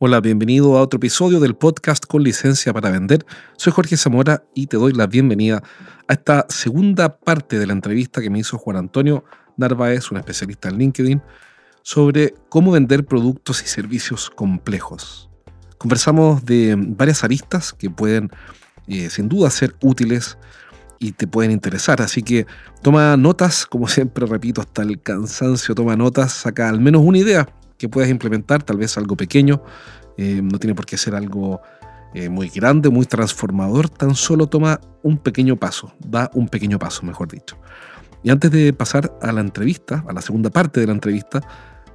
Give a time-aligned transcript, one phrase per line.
[0.00, 3.26] Hola, bienvenido a otro episodio del podcast con licencia para vender.
[3.56, 5.60] Soy Jorge Zamora y te doy la bienvenida
[6.06, 9.24] a esta segunda parte de la entrevista que me hizo Juan Antonio
[9.56, 11.20] Narváez, un especialista en LinkedIn,
[11.82, 15.30] sobre cómo vender productos y servicios complejos.
[15.78, 18.30] Conversamos de varias aristas que pueden
[18.86, 20.38] eh, sin duda ser útiles
[21.00, 22.02] y te pueden interesar.
[22.02, 22.46] Así que
[22.82, 27.48] toma notas, como siempre repito, hasta el cansancio, toma notas, saca al menos una idea
[27.78, 29.62] que puedas implementar, tal vez algo pequeño,
[30.16, 31.60] eh, no tiene por qué ser algo
[32.14, 37.04] eh, muy grande, muy transformador, tan solo toma un pequeño paso, da un pequeño paso,
[37.04, 37.56] mejor dicho.
[38.22, 41.40] Y antes de pasar a la entrevista, a la segunda parte de la entrevista,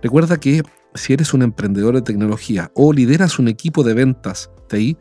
[0.02, 0.64] recuerda que
[0.96, 4.98] si eres un emprendedor de tecnología o lideras un equipo de ventas TI,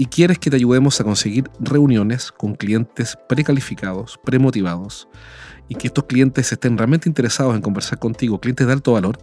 [0.00, 5.08] y quieres que te ayudemos a conseguir reuniones con clientes precalificados, premotivados,
[5.68, 9.18] y que estos clientes estén realmente interesados en conversar contigo, clientes de alto valor,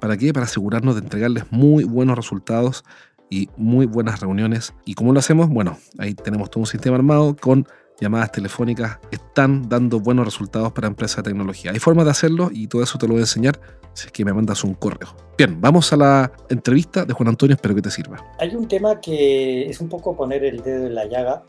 [0.00, 0.32] ¿Para qué?
[0.32, 2.84] Para asegurarnos de entregarles muy buenos resultados
[3.30, 4.74] y muy buenas reuniones.
[4.84, 5.48] ¿Y cómo lo hacemos?
[5.48, 7.66] Bueno, ahí tenemos todo un sistema armado con
[8.00, 11.70] llamadas telefónicas están dando buenos resultados para empresas de tecnología.
[11.70, 13.60] Hay formas de hacerlo y todo eso te lo voy a enseñar
[13.92, 15.08] si es que me mandas un correo.
[15.38, 18.16] Bien, vamos a la entrevista de Juan Antonio, espero que te sirva.
[18.38, 21.44] Hay un tema que es un poco poner el dedo en la llaga,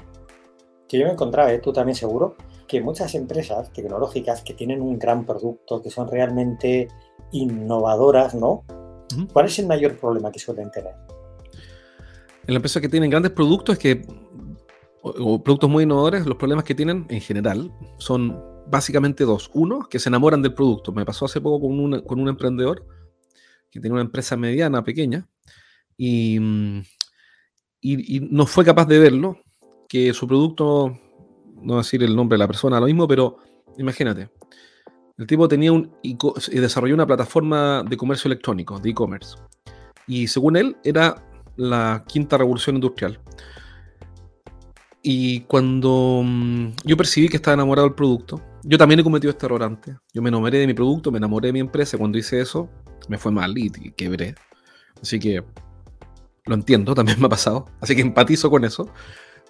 [0.87, 1.59] que yo me encontraba, ¿eh?
[1.59, 2.35] tú también seguro,
[2.67, 6.87] que muchas empresas tecnológicas que tienen un gran producto, que son realmente
[7.31, 8.63] innovadoras, ¿no?
[9.31, 10.93] ¿Cuál es el mayor problema que suelen tener?
[12.47, 14.05] En la empresa que tienen grandes productos es que
[15.01, 19.51] o, productos muy innovadores, los problemas que tienen en general son básicamente dos.
[19.53, 20.91] Uno, que se enamoran del producto.
[20.91, 22.85] Me pasó hace poco con un, con un emprendedor
[23.71, 25.27] que tiene una empresa mediana, pequeña,
[25.97, 26.39] y,
[27.81, 29.39] y, no fue capaz de verlo,
[29.89, 30.97] que su producto,
[31.61, 33.37] no decir el nombre de la persona, lo mismo, pero
[33.77, 34.29] imagínate,
[35.17, 35.91] el tipo tenía un
[36.51, 39.37] desarrolló una plataforma de comercio electrónico, de e-commerce,
[40.07, 41.21] y según él era
[41.55, 43.19] la quinta revolución industrial.
[45.01, 49.45] Y cuando mm, yo percibí que estaba enamorado del producto, yo también he cometido este
[49.45, 49.95] error antes.
[50.13, 51.97] Yo me enamoré de mi producto, me enamoré de mi empresa.
[51.97, 52.69] Cuando hice eso,
[53.07, 54.33] me fue mal y, quebré.
[54.99, 55.43] Así que
[56.45, 57.67] lo entiendo, también me ha pasado.
[57.81, 58.89] Así que empatizo con eso.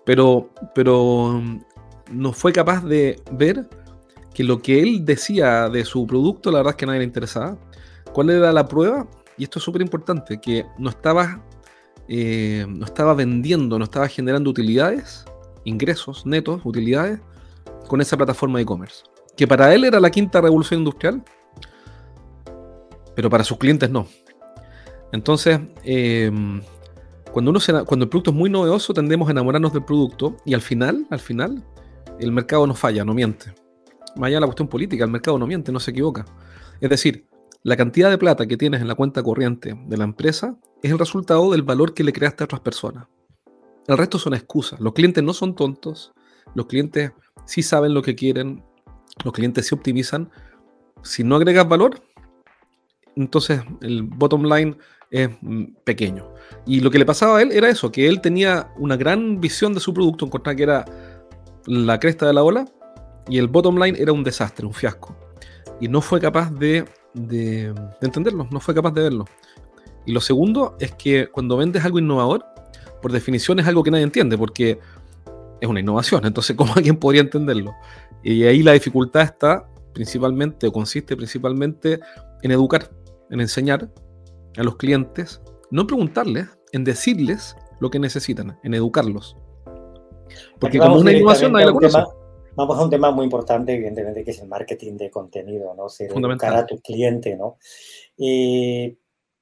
[0.06, 1.62] Pero, pero mm,
[2.12, 3.70] no fue capaz de ver
[4.34, 7.58] que lo que él decía de su producto, la verdad es que nadie le interesaba.
[8.12, 9.08] ¿Cuál era la prueba?
[9.38, 11.42] Y esto es súper importante, que no estaba,
[12.08, 15.26] eh, no estaba vendiendo, no estaba generando utilidades
[15.66, 17.20] ingresos netos, utilidades,
[17.88, 19.04] con esa plataforma de e-commerce.
[19.36, 21.24] Que para él era la quinta revolución industrial,
[23.16, 24.08] pero para sus clientes no.
[25.12, 26.62] Entonces, em,
[27.32, 30.62] cuando, uno cuando el producto es muy novedoso, tendemos a enamorarnos del producto y al
[30.62, 31.64] final, al final,
[32.20, 33.54] el mercado no falla, no miente.
[34.16, 36.26] Más allá de la cuestión política, el mercado no miente, no se equivoca.
[36.80, 37.28] Es decir,
[37.66, 41.00] la cantidad de plata que tienes en la cuenta corriente de la empresa es el
[41.00, 43.08] resultado del valor que le creaste a otras personas.
[43.88, 44.80] El resto son excusas.
[44.80, 46.14] Los clientes no son tontos.
[46.54, 47.12] Los clientes
[47.46, 48.64] sí saben lo que quieren.
[49.24, 50.30] Los clientes sí optimizan.
[51.02, 52.04] Si no agregas valor,
[53.16, 54.78] entonces el bottom line
[55.10, 56.36] es mm, pequeño.
[56.68, 59.74] Y lo que le pasaba a él era eso, que él tenía una gran visión
[59.74, 60.86] de su producto, encontraba que era
[61.66, 62.66] la cresta de la ola,
[63.28, 65.18] y el bottom line era un desastre, un fiasco.
[65.82, 66.86] Y no fue capaz de,
[67.16, 69.26] de entenderlo, no fue capaz de verlo.
[70.06, 72.46] Y lo segundo es que cuando vendes algo innovador,
[73.02, 74.80] por definición es algo que nadie entiende, porque
[75.62, 77.74] es una innovación, entonces ¿cómo alguien podría entenderlo?
[78.24, 82.00] Y ahí la dificultad está principalmente o consiste principalmente
[82.44, 82.92] en educar,
[83.30, 83.90] en enseñar
[84.58, 85.42] a los clientes,
[85.72, 89.38] no preguntarles, en decirles lo que necesitan, en educarlos.
[90.60, 92.04] Porque como una innovación nadie la conoce.
[92.56, 95.90] Vamos a un tema muy importante, evidentemente, que es el marketing de contenido, ¿no?
[95.90, 97.58] Ser educar a tu cliente, ¿no?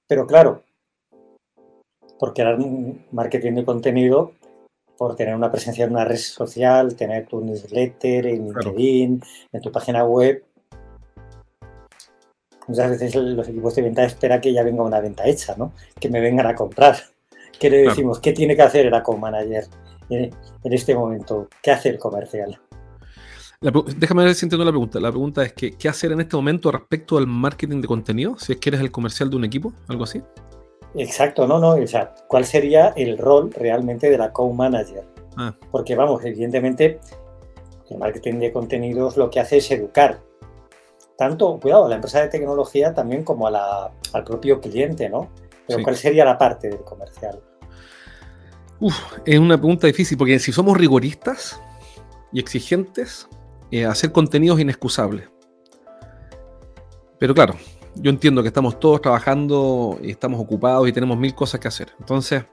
[0.06, 0.64] pero claro,
[2.20, 4.34] por crear un marketing de contenido,
[4.98, 9.22] por tener una presencia en una red social, tener tu newsletter, en LinkedIn,
[9.52, 10.44] en tu página web.
[12.68, 15.74] muchas veces los equipos de venta esperan que ya venga una venta hecha, ¿no?
[16.00, 16.96] Que me vengan a comprar.
[17.60, 18.20] ¿Qué le decimos?
[18.20, 19.66] ¿Qué tiene que hacer el account manager
[20.10, 20.32] en,
[20.64, 21.48] este momento?
[21.62, 22.60] ¿Qué hace el comercial?
[23.98, 25.00] Déjame ver si entiendo la pregunta.
[25.00, 28.38] La pregunta es que, ¿qué hacer en este momento respecto al marketing de contenido?
[28.38, 30.22] Si es que eres el comercial de un equipo, algo así.
[30.96, 31.72] Exacto, no, no.
[31.72, 35.06] O sea, ¿cuál sería el rol realmente del account manager?
[35.38, 35.56] Ah.
[35.72, 37.00] Porque vamos, evidentemente,
[37.90, 40.22] el marketing de contenidos lo que hace es educar.
[41.18, 45.30] Tanto, cuidado, a la empresa de tecnología también como a al propio cliente, ¿no?
[45.68, 47.42] Pero ¿cuál sería la parte del comercial?
[48.80, 48.96] Uf,
[49.26, 51.60] es una pregunta difícil, porque si somos rigoristas
[52.32, 53.30] y exigentes,
[53.74, 55.28] eh, hacer contenidos inexcusables.
[57.18, 57.56] Pero claro,
[57.96, 61.92] yo entiendo que estamos todos trabajando y estamos ocupados y tenemos mil cosas que hacer.
[62.00, 62.46] Entonces,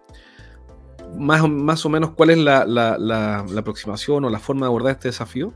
[1.18, 5.52] más, más o menos, ¿cuál es la, aproximación o la forma de abordar este desafío?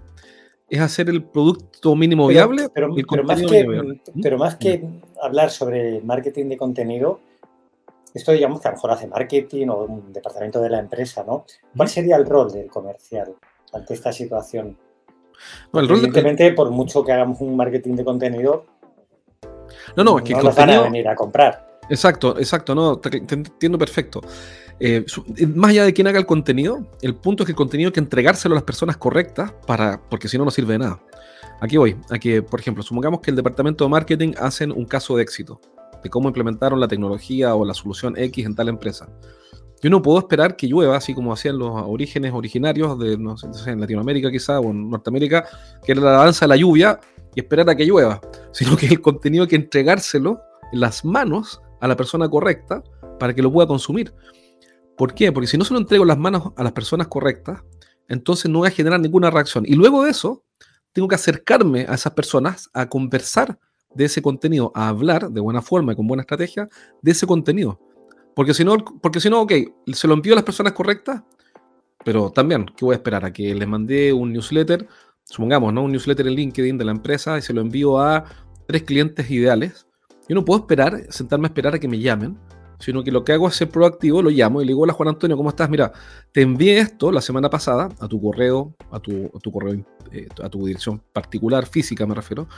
[0.69, 2.69] Es hacer el producto mínimo viable.
[2.75, 2.91] Pero,
[3.25, 4.87] más que, pero más que
[5.23, 7.21] hablar sobre marketing de contenido,
[8.13, 11.47] esto digamos que a lo mejor hace marketing o un departamento de la empresa, ¿no?
[11.75, 13.35] ¿Cuál sería el rol del comercial
[13.73, 14.77] ante esta situación?
[15.73, 18.67] Evidentemente, por mucho que hagamos un marketing de contenido,
[19.97, 21.81] no, no, es que no van a venir a comprar.
[21.89, 24.21] Exacto, exacto, no, te, entiendo perfecto.
[24.81, 25.05] Eh,
[25.37, 27.93] eh, más allá de quién haga el contenido, el punto es que el contenido hay
[27.93, 31.01] que entregárselo a las personas correctas para, porque si no, no sirve de nada.
[31.61, 35.23] Aquí voy, aquí, por ejemplo, supongamos que el departamento de marketing hacen un caso de
[35.23, 35.61] éxito
[36.03, 39.09] de cómo implementaron la tecnología o la solución X en tal empresa.
[39.85, 43.49] Yo no puedo esperar que llueva, así como hacían los orígenes originarios de, no sé,
[43.71, 45.45] en Latinoamérica quizá o en Norteamérica,
[45.85, 46.99] que era la danza de la lluvia
[47.35, 48.19] y esperar a que llueva,
[48.53, 50.41] sino que el contenido hay que entregárselo
[50.73, 52.83] en las manos a la persona correcta
[53.19, 54.15] para que lo pueda consumir.
[54.97, 55.31] ¿Por qué?
[55.33, 57.63] Porque si no se lo entrego en las manos a las personas correctas,
[58.09, 59.67] entonces no voy a generar ninguna reacción.
[59.67, 60.45] Y luego de eso,
[60.95, 63.59] tengo que acercarme a esas personas a conversar
[63.95, 66.71] de ese contenido, a hablar de buena forma y con buena estrategia
[67.03, 67.79] de ese contenido.
[68.35, 69.53] Porque si no, porque si no, ok,
[69.93, 71.23] se lo envío a las personas correctas,
[72.05, 73.25] pero también, ¿qué voy a esperar?
[73.25, 74.87] A que les mandé un newsletter,
[75.25, 75.83] supongamos, ¿no?
[75.83, 78.25] Un newsletter en LinkedIn de la empresa y se lo envío a
[78.67, 79.87] tres clientes ideales.
[80.29, 82.39] Yo no puedo esperar, sentarme a esperar a que me llamen,
[82.79, 85.09] sino que lo que hago es ser proactivo, lo llamo y le digo, hola Juan
[85.09, 85.71] Antonio, ¿cómo estás?
[85.71, 85.93] Mira,
[86.33, 90.49] te envié esto la semana pasada a tu correo, a tu, tu correo, eh, a
[90.49, 92.49] tu dirección particular, física me refiero,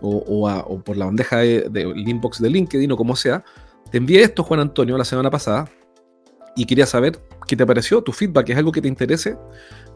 [0.00, 3.44] o, por la bandeja del de, inbox de LinkedIn o como sea.
[3.90, 5.68] Te envié esto, Juan Antonio, la semana pasada
[6.56, 9.36] y quería saber qué te pareció, tu feedback, es algo que te interese,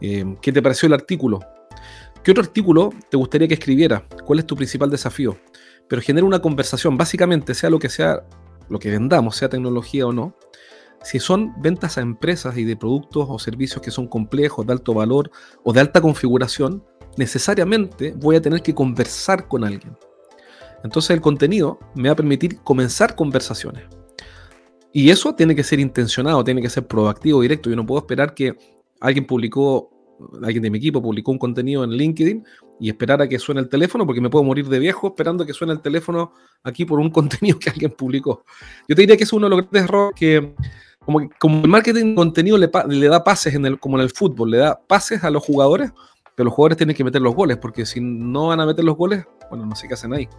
[0.01, 1.39] eh, qué te pareció el artículo.
[2.23, 4.05] ¿Qué otro artículo te gustaría que escribiera?
[4.25, 5.37] ¿Cuál es tu principal desafío?
[5.87, 8.25] Pero genera una conversación, básicamente, sea lo que sea,
[8.67, 10.35] lo que vendamos, sea tecnología o no,
[11.03, 14.93] si son ventas a empresas y de productos o servicios que son complejos, de alto
[14.93, 15.29] valor
[15.63, 16.83] o de alta configuración,
[17.15, 19.95] necesariamente voy a tener que conversar con alguien.
[20.85, 23.85] Entonces el contenido me va a permitir comenzar conversaciones.
[24.93, 27.69] Y eso tiene que ser intencionado, tiene que ser proactivo, directo.
[27.69, 28.55] Yo no puedo esperar que
[29.01, 29.89] alguien publicó,
[30.43, 32.45] alguien de mi equipo publicó un contenido en LinkedIn
[32.79, 35.53] y esperar a que suene el teléfono, porque me puedo morir de viejo esperando que
[35.53, 36.33] suene el teléfono
[36.63, 38.45] aquí por un contenido que alguien publicó.
[38.87, 40.53] Yo te diría que es uno de los grandes errores que,
[40.99, 41.19] como,
[41.63, 44.57] el marketing de contenido le, le da pases, en el, como en el fútbol, le
[44.59, 45.91] da pases a los jugadores,
[46.35, 48.95] pero los jugadores tienen que meter los goles, porque si no van a meter los
[48.95, 50.29] goles, bueno, no sé qué hacen ahí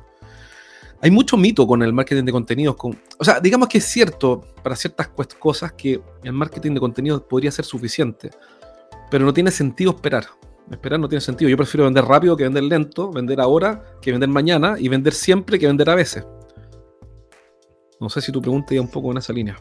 [1.00, 2.76] hay mucho mito con el marketing de contenidos.
[2.76, 7.22] Con, o sea, digamos que es cierto para ciertas cosas que el marketing de contenidos
[7.22, 8.30] podría ser suficiente,
[9.10, 10.24] pero no tiene sentido esperar.
[10.70, 11.48] Esperar no tiene sentido.
[11.48, 15.58] Yo prefiero vender rápido que vender lento, vender ahora que vender mañana y vender siempre
[15.58, 16.26] que vender a veces.
[18.00, 19.56] No sé si tu pregunta iba un poco en esa línea.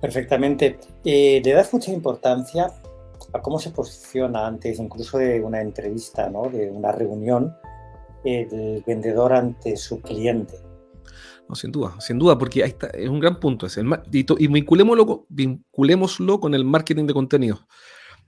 [0.00, 0.78] Perfectamente.
[1.04, 2.72] Eh, ¿Le das mucha importancia
[3.32, 6.48] a cómo se posiciona antes, incluso de una entrevista, ¿no?
[6.48, 7.54] de una reunión?
[8.24, 10.54] El vendedor ante su cliente.
[11.48, 13.82] No, sin duda, sin duda, porque ahí está, es un gran punto ese.
[14.12, 17.64] y, y vinculémoslo, vinculémoslo con el marketing de contenidos.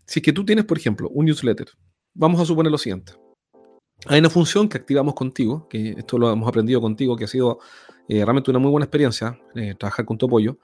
[0.06, 1.68] Si es que tú tienes, por ejemplo, un newsletter,
[2.14, 3.12] vamos a suponer lo siguiente.
[4.06, 7.58] Hay una función que activamos contigo, que esto lo hemos aprendido contigo, que ha sido
[8.08, 10.58] eh, realmente una muy buena experiencia, eh, trabajar con tu apoyo.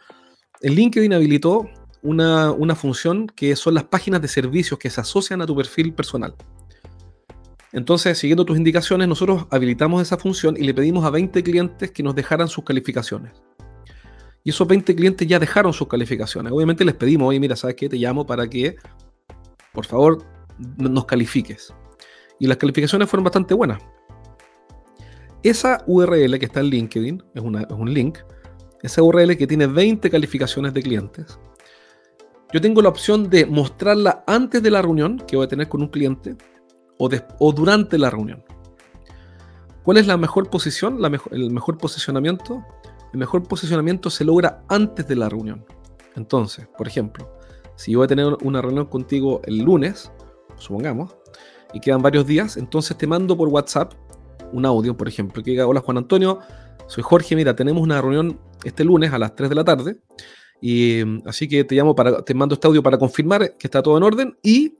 [0.62, 1.68] El LinkedIn habilitó
[2.02, 5.92] una, una función que son las páginas de servicios que se asocian a tu perfil
[5.92, 6.34] personal.
[7.76, 12.02] Entonces, siguiendo tus indicaciones, nosotros habilitamos esa función y le pedimos a 20 clientes que
[12.02, 13.32] nos dejaran sus calificaciones.
[14.42, 16.54] Y esos 20 clientes ya dejaron sus calificaciones.
[16.54, 17.90] Obviamente les pedimos, oye, mira, ¿sabes qué?
[17.90, 18.76] Te llamo para que,
[19.74, 20.24] por favor,
[20.78, 21.74] nos califiques.
[22.40, 23.82] Y las calificaciones fueron bastante buenas.
[25.42, 28.20] Esa URL que está en LinkedIn, es, es un link,
[28.82, 31.38] esa URL que tiene 20 calificaciones de clientes,
[32.54, 35.82] yo tengo la opción de mostrarla antes de la reunión que voy a tener con
[35.82, 36.36] un cliente
[36.98, 38.44] o, durante la reunión.
[39.82, 40.98] ¿Cuál es la mejor posición?
[41.30, 42.64] el mejor posicionamiento.
[43.12, 45.64] El mejor posicionamiento se logra antes de la reunión.
[46.16, 47.30] Entonces, por ejemplo,
[47.76, 50.10] si yo voy a tener una reunión contigo el lunes,
[50.56, 51.16] supongamos,
[51.72, 53.92] y quedan varios días, entonces te mando por WhatsApp
[54.52, 56.40] un audio, por ejemplo, que diga, hola Juan Antonio,
[56.86, 60.00] soy Jorge, mira, tenemos una reunión este lunes a las 3 de la tarde,
[60.60, 63.96] y así que te llamo para, te mando este audio para confirmar que está todo
[63.98, 64.74] en orden y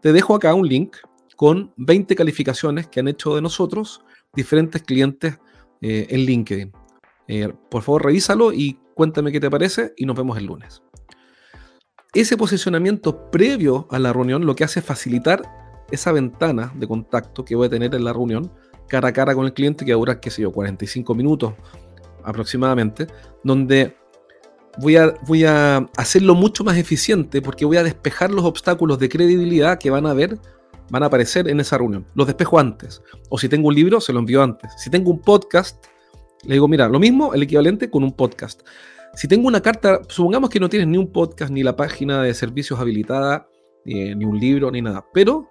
[0.00, 0.96] te dejo acá un link
[1.40, 4.04] con 20 calificaciones que han hecho de nosotros
[4.34, 5.38] diferentes clientes
[5.80, 6.70] eh, en LinkedIn.
[7.28, 10.82] Eh, por favor, revísalo y cuéntame qué te parece y nos vemos el lunes.
[12.12, 15.40] Ese posicionamiento previo a la reunión lo que hace es facilitar
[15.90, 18.52] esa ventana de contacto que voy a tener en la reunión
[18.86, 21.54] cara a cara con el cliente que va a durar, qué sé yo, 45 minutos
[22.22, 23.06] aproximadamente,
[23.42, 23.96] donde
[24.76, 29.08] voy a, voy a hacerlo mucho más eficiente porque voy a despejar los obstáculos de
[29.08, 30.38] credibilidad que van a ver,
[30.90, 32.06] van a aparecer en esa reunión.
[32.14, 33.02] Los despejo antes.
[33.28, 34.72] O si tengo un libro, se lo envío antes.
[34.76, 35.84] Si tengo un podcast,
[36.44, 38.62] le digo, mira, lo mismo, el equivalente con un podcast.
[39.14, 42.34] Si tengo una carta, supongamos que no tienes ni un podcast, ni la página de
[42.34, 43.48] servicios habilitada,
[43.84, 45.48] ni, ni un libro, ni nada, pero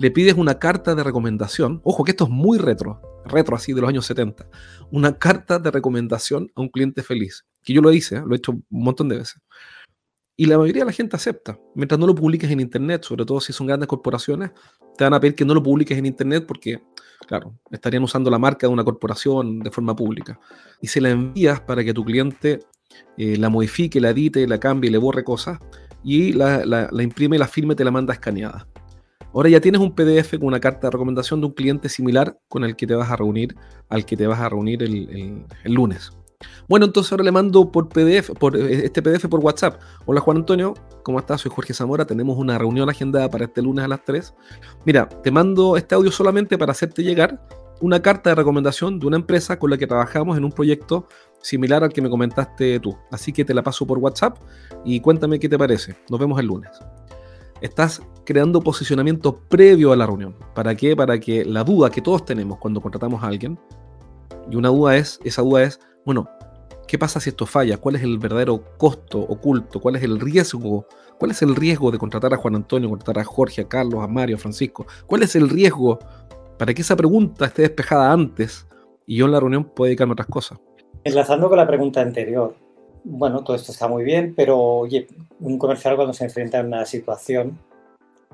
[0.00, 1.82] le pides una carta de recomendación.
[1.84, 4.48] Ojo que esto es muy retro, retro así de los años 70.
[4.90, 7.44] Una carta de recomendación a un cliente feliz.
[7.62, 8.22] Que yo lo hice, ¿eh?
[8.24, 9.42] lo he hecho un montón de veces.
[10.40, 11.60] Y la mayoría de la gente acepta.
[11.74, 14.52] Mientras no lo publiques en Internet, sobre todo si son grandes corporaciones,
[14.96, 16.82] te van a pedir que no lo publiques en Internet porque,
[17.28, 20.40] claro, estarían usando la marca de una corporación de forma pública.
[20.80, 22.60] Y se la envías para que tu cliente
[23.18, 25.58] eh, la modifique, la edite, la cambie, le borre cosas
[26.02, 28.66] y la, la imprime, la firme, te la manda escaneada.
[29.34, 32.64] Ahora ya tienes un PDF con una carta de recomendación de un cliente similar con
[32.64, 33.54] el que te vas a reunir,
[33.90, 36.12] al que te vas a reunir el, lunes.
[36.70, 39.80] Bueno, entonces ahora le mando por PDF, por eh, este PDF por WhatsApp.
[40.06, 41.40] Hola Juan Antonio, ¿cómo estás?
[41.40, 44.34] Soy Jorge Zamora, tenemos una reunión agendada para este lunes a las 3.
[44.84, 47.44] Mira, te mando este audio solamente para hacerte llegar
[47.80, 51.08] una carta de recomendación de una empresa con la que trabajamos en un proyecto
[51.42, 52.96] similar al que me comentaste tú.
[53.10, 54.38] Así que te la paso por WhatsApp
[54.84, 55.96] y cuéntame qué te parece.
[56.08, 56.70] Nos vemos el lunes.
[57.60, 60.36] Estás creando posicionamiento previo a la reunión.
[60.54, 60.94] ¿Para qué?
[60.94, 63.58] Para que la duda que todos tenemos cuando contratamos a alguien,
[64.50, 65.80] y una duda es, esa duda es,
[66.12, 66.28] bueno,
[66.88, 67.76] ¿qué pasa si esto falla?
[67.76, 69.80] ¿Cuál es el verdadero costo oculto?
[69.80, 70.86] ¿Cuál es el riesgo?
[71.20, 74.08] ¿Cuál es el riesgo de contratar a Juan Antonio, contratar a Jorge, a Carlos, a
[74.08, 74.86] Mario, a Francisco?
[75.06, 76.00] ¿Cuál es el riesgo
[76.58, 78.66] para que esa pregunta esté despejada antes
[79.06, 80.58] y yo en la reunión pueda dedicarme a otras cosas?
[81.04, 82.56] Enlazando con la pregunta anterior,
[83.04, 85.06] bueno, todo esto está muy bien, pero oye,
[85.38, 87.56] un comercial cuando se enfrenta a una situación,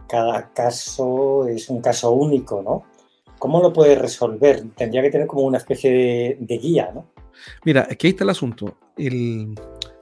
[0.09, 2.85] cada caso es un caso único, ¿no?
[3.39, 4.65] ¿Cómo lo puede resolver?
[4.75, 7.05] Tendría que tener como una especie de, guía, ¿no?
[7.65, 8.77] Mira, es que ahí está el asunto.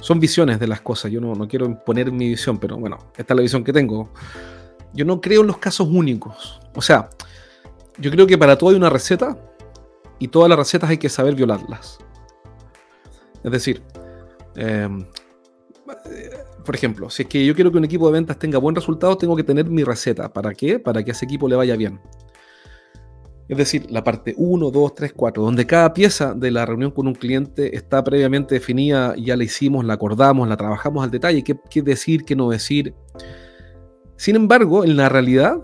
[0.00, 1.10] son visiones de las cosas.
[1.10, 4.10] Yo no, no quiero imponer mi visión, pero bueno, esta es la visión que tengo.
[4.92, 6.60] Yo no creo en los casos únicos.
[6.74, 7.10] O sea,
[7.98, 9.36] yo creo que para todo hay una receta
[10.18, 11.98] y todas las recetas hay que saber violarlas.
[13.42, 13.82] Es decir,
[14.56, 15.04] Em,
[16.64, 19.16] por ejemplo, si es que yo quiero que un equipo de ventas tenga buen resultado,
[19.18, 20.32] tengo que tener mi receta.
[20.32, 20.78] ¿Para qué?
[20.78, 22.00] Para que a ese equipo le vaya bien.
[23.48, 27.06] Es decir, la parte 1, 2, 3, 4, donde cada pieza de la reunión con
[27.06, 31.56] un cliente está previamente definida, ya la hicimos, la acordamos, la trabajamos al detalle, qué,
[31.70, 32.94] qué decir, qué no decir.
[34.16, 35.58] Sin embargo, en la realidad,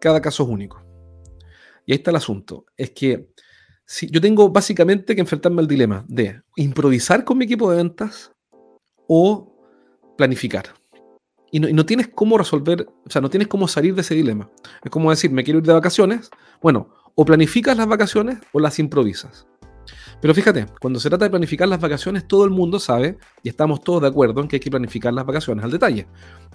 [0.00, 0.82] cada caso es único.
[1.86, 2.64] Y ahí está el asunto.
[2.76, 3.28] Es que
[3.86, 8.32] Sí, yo tengo básicamente que enfrentarme al dilema de improvisar con mi equipo de ventas
[9.06, 9.54] o
[10.16, 10.74] planificar.
[11.50, 14.50] Y no, tienes cómo resolver, o sea, no tienes cómo salir de ese dilema.
[14.82, 16.30] Es como decir, me quiero ir de vacaciones.
[16.60, 19.46] Bueno, o planificas las vacaciones o las improvisas.
[20.20, 23.82] Pero fíjate, cuando se trata de planificar las vacaciones, todo el mundo sabe y estamos
[23.82, 26.06] todos de acuerdo en que hay que planificar las vacaciones al detalle.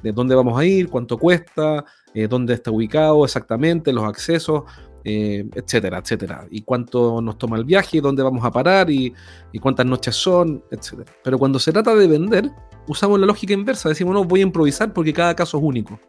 [0.01, 4.63] De dónde vamos a ir, cuánto cuesta, eh, dónde está ubicado exactamente, los accesos,
[5.03, 6.47] eh, etcétera, etcétera.
[6.49, 9.13] Y cuánto nos toma el viaje, dónde vamos a parar y,
[9.61, 11.11] cuántas noches son, etcétera.
[11.23, 12.49] Pero cuando se trata de vender,
[12.87, 13.89] usamos la lógica inversa.
[13.89, 15.99] Decimos, no, voy a improvisar porque cada caso es único.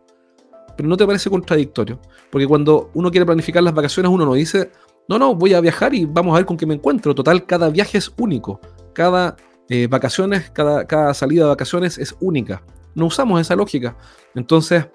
[0.77, 2.01] Pero no te parece contradictorio.
[2.31, 4.71] Porque cuando uno quiere planificar las vacaciones, uno no dice,
[5.09, 7.15] no, no, voy a viajar y vamos a ver con qué me encuentro.
[7.15, 8.61] Total, cada viaje es único.
[8.95, 9.37] Cada
[9.69, 12.63] eh, vacaciones, cada, cada salida de vacaciones es única.
[12.95, 13.97] No usamos esa lógica.
[14.35, 14.89] Entonces,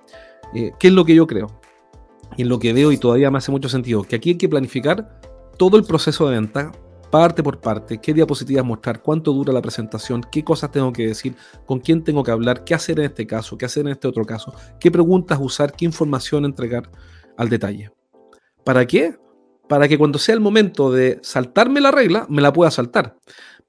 [0.53, 1.47] eh, ¿qué es lo que yo creo?
[2.37, 4.49] y en lo que veo y todavía me hace mucho sentido, que aquí hay que
[4.49, 5.19] planificar
[5.57, 6.71] todo el proceso de venta,
[7.17, 11.33] parte por parte, qué diapositivas mostrar, cuánto dura la presentación, qué cosas tengo que decir,
[11.65, 14.25] con quién tengo que hablar, qué hacer en este caso, qué hacer en este otro
[14.25, 16.91] caso, qué preguntas usar, qué información entregar
[17.37, 17.89] al detalle.
[18.65, 19.15] ¿Para qué?
[19.69, 23.15] Para que cuando sea el momento de saltarme la regla, me la pueda saltar.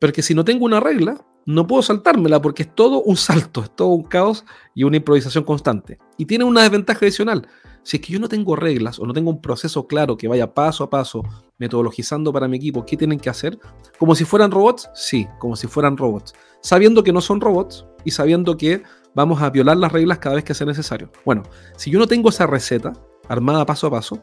[0.00, 3.71] Porque si no tengo una regla, no puedo saltármela porque es todo un salto, es
[3.76, 5.99] todo un caos y una improvisación constante.
[6.19, 7.47] Y tiene una desventaja adicional.
[7.85, 10.53] Si es que yo no tengo reglas o no tengo un proceso claro que vaya
[10.53, 11.23] paso a paso,
[11.59, 13.59] metodologizando para mi equipo qué tienen que hacer,
[13.99, 18.11] como si fueran robots, sí, como si fueran robots, sabiendo que no son robots y
[18.11, 18.83] sabiendo que
[19.15, 21.11] vamos a violar las reglas cada vez que sea necesario.
[21.25, 21.43] Bueno,
[21.77, 22.93] si yo no tengo esa receta
[23.29, 24.23] armada paso a paso,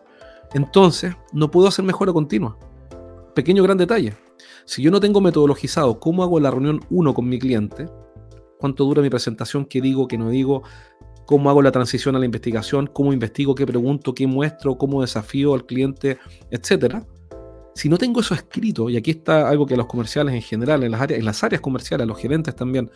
[0.54, 2.58] entonces no puedo hacer mejora continua.
[3.34, 4.16] Pequeño gran detalle.
[4.66, 7.88] Si yo no tengo metodologizado cómo hago la reunión 1 con mi cliente,
[8.60, 10.64] cuánto dura mi presentación, qué digo, qué no digo,
[11.26, 15.54] cómo hago la transición a la investigación, cómo investigo, qué pregunto, qué muestro, cómo desafío
[15.54, 16.20] al cliente,
[16.52, 17.06] etcétera.
[17.76, 20.84] Si no tengo eso escrito, y aquí está algo que a los comerciales en general,
[20.84, 22.92] en las áreas, en las áreas comerciales, a los gerentes también,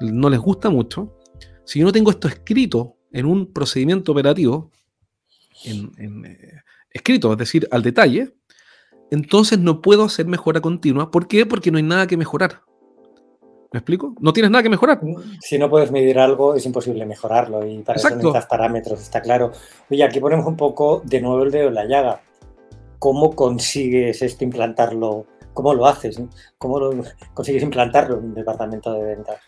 [0.00, 1.16] no les gusta mucho,
[1.64, 4.70] si yo no tengo esto escrito en un procedimiento operativo,
[5.64, 8.34] en, eh, escrito, es decir, al detalle,
[9.10, 11.10] entonces no puedo hacer mejora continua.
[11.10, 11.44] ¿Por qué?
[11.44, 12.62] Porque no hay nada que mejorar.
[13.72, 14.14] ¿Me explico?
[14.20, 15.00] No tienes nada que mejorar.
[15.40, 19.52] Si no puedes medir algo, es imposible mejorarlo y para eso necesitas parámetros, está claro.
[19.90, 22.20] Oye, aquí ponemos un poco de nuevo el dedo en la llaga.
[22.98, 25.26] ¿Cómo consigues esto implantarlo?
[25.52, 26.20] ¿Cómo lo haces?
[26.58, 29.40] ¿Cómo lo consigues implantarlo en un departamento de ventas?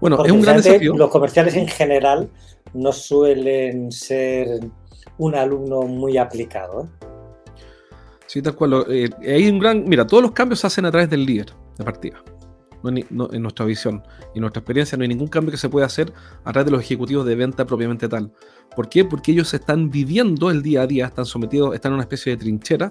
[0.00, 0.94] Bueno, es un gran desafío.
[0.96, 2.30] Los comerciales en general
[2.74, 4.60] no suelen ser
[5.18, 6.82] un alumno muy aplicado.
[6.82, 7.06] ¿eh?
[8.26, 8.84] Sí, tal cual.
[8.90, 9.84] Eh, hay un gran.
[9.88, 12.22] Mira, todos los cambios se hacen a través del líder de partida.
[12.84, 14.02] En nuestra visión
[14.34, 16.12] y nuestra experiencia no hay ningún cambio que se pueda hacer
[16.44, 18.32] a través de los ejecutivos de venta propiamente tal.
[18.74, 19.04] ¿Por qué?
[19.04, 22.38] Porque ellos están viviendo el día a día, están sometidos, están en una especie de
[22.38, 22.90] trinchera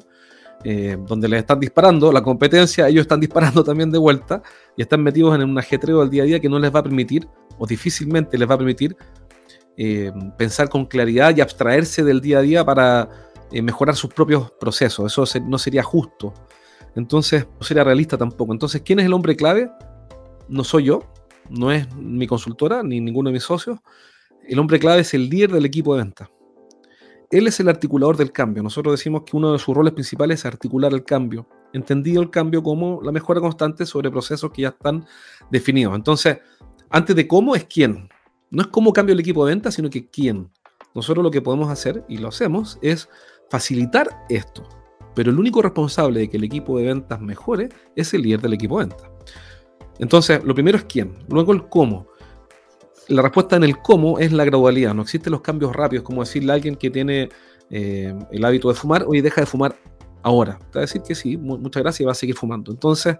[0.63, 4.41] eh, donde les están disparando la competencia, ellos están disparando también de vuelta
[4.75, 6.83] y están metidos en un ajetreo del día a día que no les va a
[6.83, 7.27] permitir,
[7.59, 8.95] o difícilmente les va a permitir,
[9.77, 13.09] eh, pensar con claridad y abstraerse del día a día para
[13.51, 15.11] eh, mejorar sus propios procesos.
[15.11, 16.33] Eso no sería justo.
[16.95, 18.53] Entonces, no sería realista tampoco.
[18.53, 19.69] Entonces, ¿quién es el hombre clave?
[20.47, 21.03] No soy yo,
[21.49, 23.79] no es mi consultora ni ninguno de mis socios.
[24.47, 26.29] El hombre clave es el líder del equipo de venta.
[27.31, 28.61] Él es el articulador del cambio.
[28.63, 31.47] Nosotros decimos que uno de sus roles principales es articular el cambio.
[31.73, 35.05] Entendido el cambio como la mejora constante sobre procesos que ya están
[35.51, 35.95] definidos.
[35.95, 36.37] Entonces,
[36.89, 38.09] antes de cómo es quién.
[38.51, 40.49] No es cómo cambia el equipo de venta, sino que quién.
[40.93, 43.09] Nosotros lo que podemos hacer, y lo hacemos, es
[43.49, 44.63] facilitar esto.
[45.15, 48.53] Pero el único responsable de que el equipo de ventas mejore es el líder del
[48.53, 49.09] equipo de ventas.
[49.99, 52.07] Entonces, lo primero es quién, luego el cómo.
[53.07, 54.93] La respuesta en el cómo es la gradualidad.
[54.93, 57.29] No existen los cambios rápidos, como decirle a alguien que tiene
[57.69, 59.75] eh, el hábito de fumar, oye, deja de fumar
[60.23, 60.57] ahora.
[60.71, 62.71] Te va a decir que sí, muchas gracias, y va a seguir fumando.
[62.71, 63.15] Entonces,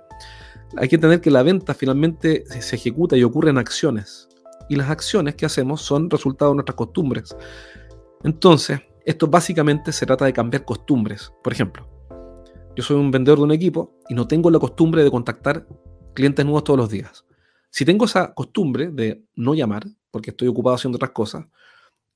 [0.76, 4.28] hay que entender que la venta finalmente se ejecuta y ocurre en acciones.
[4.68, 7.36] Y las acciones que hacemos son resultado de nuestras costumbres.
[8.24, 11.32] Entonces, esto básicamente se trata de cambiar costumbres.
[11.44, 11.88] Por ejemplo,
[12.76, 15.68] yo soy un vendedor de un equipo y no tengo la costumbre de contactar
[16.14, 17.26] clientes nuevos todos los días.
[17.70, 21.46] Si tengo esa costumbre de no llamar, porque estoy ocupado haciendo otras cosas,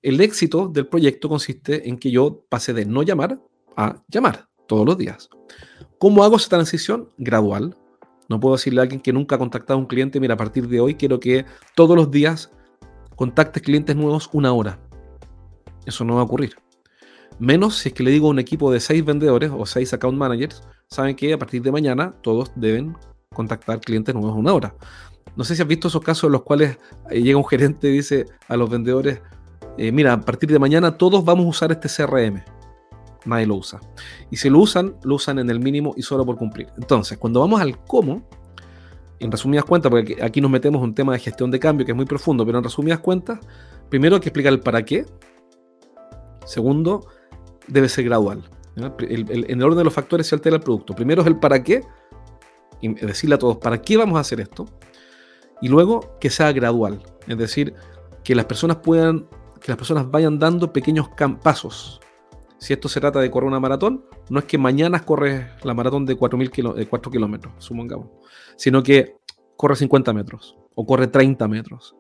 [0.02, 3.40] el éxito del proyecto consiste en que yo pase de no llamar
[3.76, 5.30] a llamar todos los días.
[5.98, 7.10] ¿Cómo hago esa transición?
[7.18, 7.76] Gradual.
[8.30, 10.68] No puedo decirle a alguien que nunca ha contactado a un cliente, mira, a partir
[10.68, 12.52] de hoy quiero que todos los días
[13.16, 14.80] contactes clientes nuevos una hora.
[15.86, 16.56] Eso no va a ocurrir.
[17.40, 20.18] Menos si es que le digo a un equipo de seis vendedores o seis account
[20.18, 22.96] managers, saben que a partir de mañana todos deben
[23.34, 24.76] contactar clientes nuevos una hora.
[25.38, 26.78] No sé si has visto esos casos en los cuales
[27.10, 29.22] eh, llega un gerente y dice a los vendedores,
[29.78, 32.44] eh, mira, a partir de mañana todos vamos a usar este CRM.
[33.26, 33.80] Nadie lo usa.
[34.30, 36.68] Y si lo usan, lo usan en el mínimo y solo por cumplir.
[36.78, 38.28] Entonces, cuando vamos al cómo,
[39.20, 41.94] en resumidas cuentas, porque aquí nos metemos en un tema de gestión de cambio que
[41.94, 43.40] es muy profundo, pero en resumidas cuentas,
[43.90, 45.06] primero hay que explicar el para qué.
[46.46, 47.08] Segundo,
[47.70, 48.44] debe ser gradual.
[48.76, 50.96] en el orden de los factores se altera el producto.
[50.96, 51.84] Primero es el para qué,
[52.82, 54.66] y decirle a todos para qué vamos a hacer esto,
[55.62, 57.74] y luego que sea gradual, es decir,
[58.24, 59.28] que las personas puedan,
[59.60, 61.10] que las personas vayan dando pequeños
[61.42, 62.00] pasos.
[62.58, 66.06] Si esto se trata de correr una maratón, no es que mañana corres la maratón
[66.06, 66.38] de 4,
[66.76, 68.08] de 4 kilómetros, supongamos,
[68.56, 69.18] sino que
[69.56, 71.96] corre 50 metros o corre 30 metros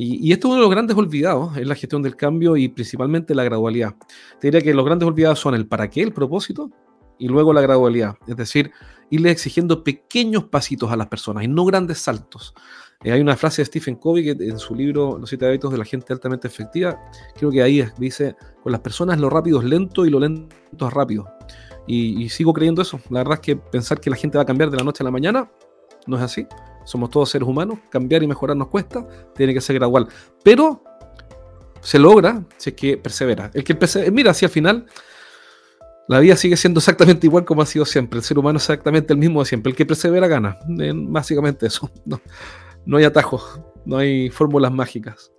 [0.00, 3.34] y, esto es uno de los grandes olvidados en la gestión del cambio y principalmente
[3.34, 3.96] la gradualidad.
[4.40, 6.70] Te diría que los grandes olvidados son el para qué, el propósito,
[7.18, 8.14] y luego la gradualidad.
[8.28, 8.70] Es decir,
[9.10, 12.54] irle exigiendo pequeños pasitos a las personas y no grandes saltos.
[13.02, 15.78] Eh, hay una frase de Stephen Covey que en su libro Los siete hábitos de
[15.78, 16.96] la gente altamente efectiva,
[17.36, 20.92] creo que ahí dice, con las personas lo rápido es lento y lo lento es
[20.92, 21.26] rápido.
[21.88, 23.00] Y, y sigo creyendo eso.
[23.10, 25.04] La verdad es que pensar que la gente va a cambiar de la noche a
[25.04, 25.50] la mañana
[26.06, 26.46] no es así
[26.88, 30.08] somos todos seres humanos, cambiar y mejorar nos cuesta, tiene que ser gradual.
[30.42, 30.82] Pero
[31.82, 33.50] se logra si es que persevera.
[33.52, 33.76] El que
[34.10, 34.86] mira, si al final
[36.08, 38.18] la vida sigue siendo exactamente igual como ha sido siempre.
[38.18, 39.70] El ser humano es exactamente el mismo de siempre.
[39.70, 40.58] El que persevera gana.
[40.66, 41.90] básicamente eso.
[42.06, 42.22] No,
[42.86, 45.30] no hay atajos, no hay fórmulas mágicas.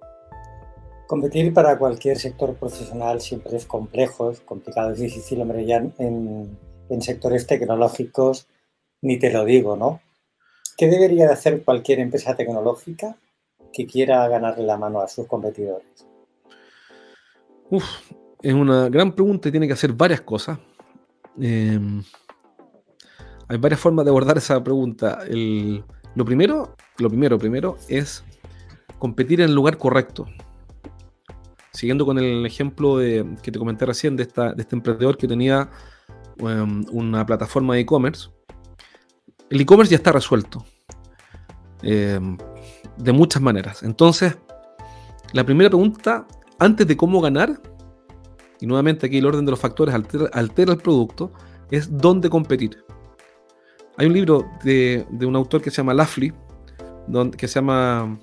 [1.08, 7.02] Competir para cualquier sector profesional siempre es complejo, es complicado, es difícil, hombre, ya en
[7.02, 8.48] sectores tecnológicos
[9.02, 10.02] ni te lo digo, ¿no?
[10.80, 13.18] ¿Qué debería de hacer cualquier empresa tecnológica
[13.74, 15.86] que quiera ganarle la mano a sus competidores?
[17.70, 17.84] Uf,
[18.42, 20.58] es una gran pregunta y tiene que hacer varias cosas.
[21.38, 22.02] Em,
[23.50, 25.20] hay varias formas de abordar esa pregunta.
[26.16, 28.24] lo primero, lo primero, primero es
[29.00, 30.28] competir en el lugar correcto.
[31.74, 35.70] Siguiendo con el ejemplo que te comenté recién de, esta, de este emprendedor que tenía
[36.38, 38.30] em, una plataforma de e-commerce,
[39.50, 40.66] el e-commerce ya está resuelto.
[41.82, 42.38] Em,
[42.98, 43.84] de muchas maneras.
[43.84, 44.38] Entonces,
[45.32, 46.28] la primera pregunta,
[46.60, 47.62] antes de cómo ganar,
[48.60, 51.32] y nuevamente aquí el orden de los factores altera, el producto,
[51.72, 52.84] es dónde competir.
[53.98, 56.34] Hay un libro de, un autor que se llama Lafley,
[57.38, 58.20] que se llama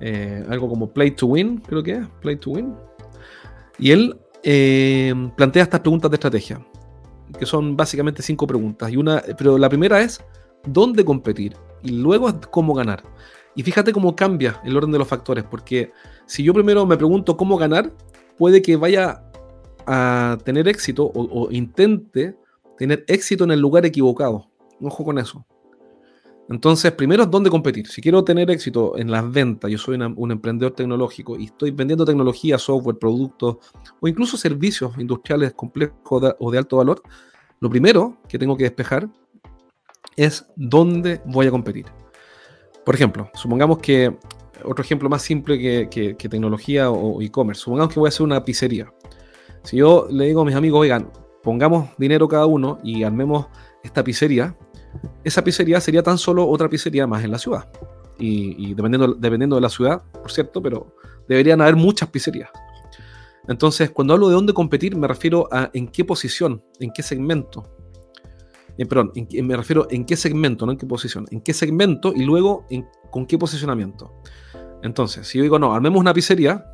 [0.00, 2.74] eh, algo como Play to Win, creo que es, Play to Win.
[3.78, 6.64] Y él eh, plantea estas preguntas de estrategia,
[7.38, 8.90] que son básicamente cinco preguntas.
[8.90, 10.22] Y una, pero la primera es
[10.66, 13.02] dónde competir y luego es cómo ganar.
[13.54, 15.92] Y fíjate cómo cambia el orden de los factores, porque
[16.26, 17.92] si yo primero me pregunto cómo ganar,
[18.36, 19.22] puede que vaya
[19.86, 22.36] a tener éxito o, intente
[22.78, 24.50] tener éxito en el lugar equivocado.
[24.80, 25.46] Ojo con eso.
[26.50, 27.86] Entonces, primero es dónde competir.
[27.86, 32.04] Si quiero tener éxito en las ventas, yo soy un emprendedor tecnológico y estoy vendiendo
[32.04, 33.56] tecnología, software, productos
[34.00, 37.02] o incluso servicios industriales complejos o de alto valor,
[37.60, 39.08] lo primero que tengo que despejar
[40.16, 41.86] es dónde voy a competir.
[42.84, 44.14] Por ejemplo, supongamos que,
[44.64, 48.92] otro ejemplo más simple que, tecnología o e-commerce, supongamos que voy a hacer una pizzería.
[49.62, 51.10] Si yo le digo a mis amigos, oigan,
[51.42, 53.46] pongamos dinero cada uno y armemos
[53.82, 54.56] esta pizzería,
[55.22, 57.68] esa pizzería sería tan solo otra pizzería más en la ciudad.
[58.18, 60.94] Y, dependiendo, dependiendo de la ciudad, por cierto, pero
[61.28, 62.50] deberían haber muchas pizzerías.
[63.48, 67.74] Entonces, cuando hablo de dónde competir, me refiero a en qué posición, en qué segmento.
[68.78, 71.26] Eh, perdón, me refiero en qué segmento, no en qué posición.
[71.30, 72.66] En qué segmento y luego
[73.10, 74.22] con qué posicionamiento.
[74.82, 76.64] Entonces, si yo digo, no, armemos una pizzería,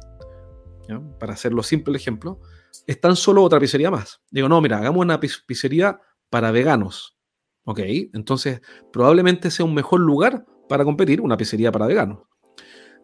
[1.19, 2.41] para hacerlo simple el ejemplo,
[2.87, 4.21] es tan solo otra pizzería más.
[4.31, 7.17] Digo, no, mira, hagamos una pizzería para veganos.
[7.65, 7.81] Ok,
[8.13, 8.61] entonces
[8.93, 12.21] probablemente sea un mejor lugar para competir una pizzería para veganos.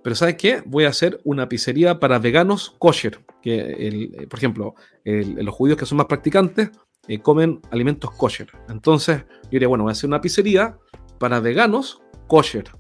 [0.03, 0.63] Pero ¿sabes qué?
[0.65, 3.25] Voy a hacer una pizzería para veganos kosher.
[3.43, 6.71] Que, eh, por ejemplo, los judíos que son más practicantes
[7.09, 8.49] eh, comen alimentos kosher.
[8.69, 10.79] Entonces, yo diría, bueno, voy a hacer una pizzería
[11.19, 12.71] para veganos kosher.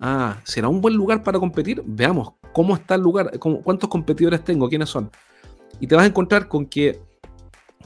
[0.00, 1.82] Ah, ¿será un buen lugar para competir?
[1.86, 5.10] Veamos cómo está el lugar, cuántos competidores tengo, quiénes son.
[5.80, 7.00] Y te vas a encontrar con que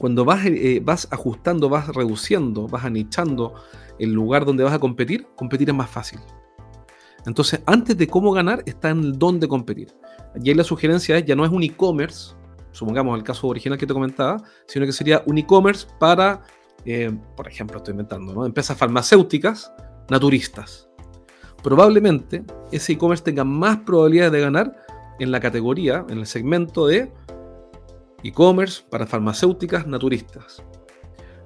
[0.01, 3.53] cuando vas, eh, vas ajustando, vas reduciendo, vas anichando
[3.99, 6.19] el lugar donde vas a competir, competir es más fácil.
[7.27, 9.93] Entonces, antes de cómo ganar, está en dónde competir.
[10.43, 12.33] Y ahí la sugerencia es, ya no es un e-commerce,
[12.71, 16.41] supongamos el caso original que te comentaba, sino que sería un e-commerce para,
[16.83, 18.43] eh, por ejemplo, estoy inventando, ¿no?
[18.43, 19.71] empresas farmacéuticas
[20.09, 20.89] naturistas.
[21.61, 24.75] Probablemente ese e-commerce tenga más probabilidades de ganar
[25.19, 27.13] en la categoría, en el segmento de
[28.23, 30.63] e-commerce para farmacéuticas naturistas.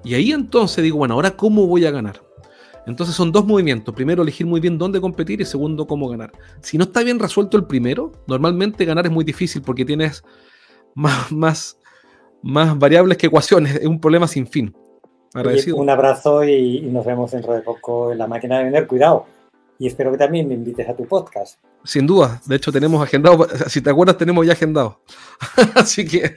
[0.04, 2.22] Y ahí entonces digo, bueno, ahora cómo voy a ganar.
[2.86, 3.94] Entonces son dos movimientos.
[3.94, 6.30] Primero, elegir muy bien dónde competir y segundo, cómo ganar.
[6.60, 10.22] Si no está bien resuelto el primero, normalmente ganar es muy difícil porque tienes
[10.94, 11.78] más, más,
[12.42, 13.74] más variables que ecuaciones.
[13.74, 14.74] Es un problema sin fin.
[15.74, 18.86] un abrazo y, nos vemos dentro de poco en la máquina de vender.
[18.86, 19.26] Cuidado.
[19.80, 21.58] Y espero que también me invites a tu podcast.
[21.84, 22.40] Sin duda.
[22.46, 23.46] De hecho, tenemos agendado.
[23.68, 25.00] Si te acuerdas, tenemos ya agendado.
[25.74, 26.34] así que,